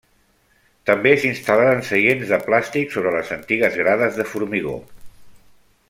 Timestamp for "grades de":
3.83-4.27